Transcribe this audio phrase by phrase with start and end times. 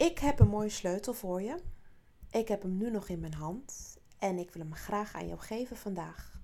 [0.00, 1.62] Ik heb een mooie sleutel voor je.
[2.30, 5.40] Ik heb hem nu nog in mijn hand en ik wil hem graag aan jou
[5.40, 6.40] geven vandaag.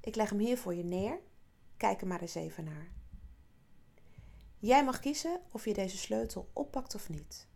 [0.00, 1.20] Ik leg hem hier voor je neer.
[1.76, 2.92] Kijk er maar eens even naar.
[4.58, 7.46] Jij mag kiezen of je deze sleutel oppakt of niet.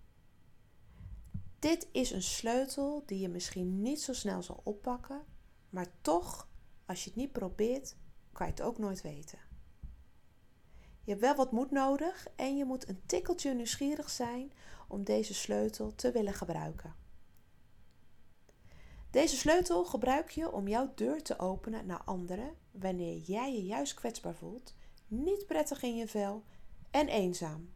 [1.58, 5.24] Dit is een sleutel die je misschien niet zo snel zal oppakken,
[5.70, 6.48] maar toch,
[6.86, 7.96] als je het niet probeert,
[8.32, 9.38] kan je het ook nooit weten.
[11.04, 14.52] Je hebt wel wat moed nodig en je moet een tikkeltje nieuwsgierig zijn
[14.88, 16.94] om deze sleutel te willen gebruiken.
[19.10, 23.94] Deze sleutel gebruik je om jouw deur te openen naar anderen wanneer jij je juist
[23.94, 24.74] kwetsbaar voelt,
[25.06, 26.44] niet prettig in je vel
[26.90, 27.72] en eenzaam.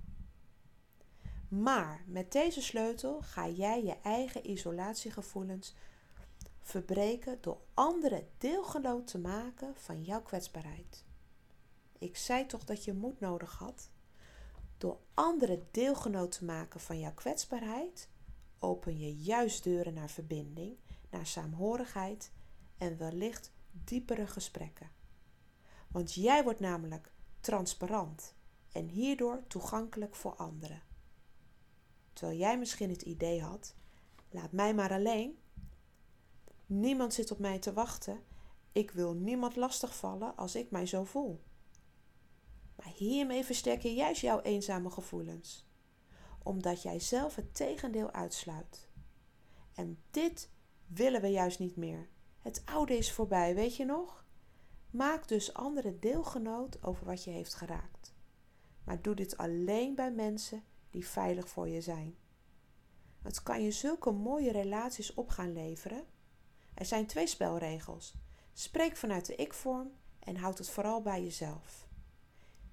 [1.48, 5.74] Maar met deze sleutel ga jij je eigen isolatiegevoelens
[6.60, 11.05] verbreken door anderen deelgenoot te maken van jouw kwetsbaarheid.
[12.06, 13.90] Ik zei toch dat je moed nodig had?
[14.78, 18.08] Door anderen deelgenoot te maken van jouw kwetsbaarheid,
[18.58, 20.76] open je juist deuren naar verbinding,
[21.10, 22.32] naar saamhorigheid
[22.78, 24.90] en wellicht diepere gesprekken.
[25.88, 28.34] Want jij wordt namelijk transparant
[28.72, 30.82] en hierdoor toegankelijk voor anderen.
[32.12, 33.74] Terwijl jij misschien het idee had:
[34.30, 35.38] laat mij maar alleen.
[36.66, 38.24] Niemand zit op mij te wachten.
[38.72, 41.40] Ik wil niemand lastigvallen als ik mij zo voel.
[42.86, 45.66] Maar hiermee versterk je juist jouw eenzame gevoelens,
[46.42, 48.88] omdat jij zelf het tegendeel uitsluit.
[49.74, 50.50] En dit
[50.86, 52.08] willen we juist niet meer.
[52.38, 54.24] Het oude is voorbij, weet je nog?
[54.90, 58.14] Maak dus anderen deelgenoot over wat je heeft geraakt.
[58.84, 62.16] Maar doe dit alleen bij mensen die veilig voor je zijn.
[63.22, 66.04] Het kan je zulke mooie relaties op gaan leveren.
[66.74, 68.14] Er zijn twee spelregels.
[68.52, 71.85] Spreek vanuit de ik-vorm en houd het vooral bij jezelf.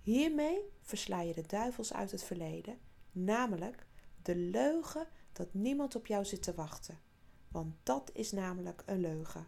[0.03, 2.79] Hiermee versla je de duivels uit het verleden,
[3.11, 3.85] namelijk
[4.21, 6.99] de leugen dat niemand op jou zit te wachten.
[7.47, 9.47] Want dat is namelijk een leugen.